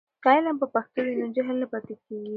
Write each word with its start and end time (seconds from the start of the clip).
که 0.23 0.27
علم 0.35 0.55
په 0.61 0.67
پښتو 0.73 0.99
وي 1.05 1.13
نو 1.19 1.27
جهل 1.35 1.55
نه 1.61 1.67
پاتې 1.71 1.93
کېږي. 2.03 2.29